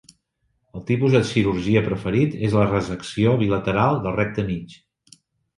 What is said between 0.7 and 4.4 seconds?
El tipus de cirurgia preferit és la resecció bilateral del